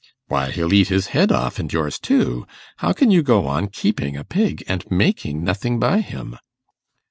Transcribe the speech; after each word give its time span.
'Why, 0.29 0.49
he'll 0.49 0.73
eat 0.73 0.87
his 0.87 1.09
head 1.13 1.31
off, 1.31 1.59
and 1.59 1.71
yours 1.71 1.99
too. 1.99 2.47
How 2.77 2.91
can 2.91 3.11
you 3.11 3.21
go 3.21 3.45
on 3.45 3.67
keeping 3.67 4.17
a 4.17 4.23
pig, 4.23 4.63
and 4.67 4.83
making 4.89 5.43
nothing 5.43 5.77
by 5.77 5.99
him? 5.99 6.39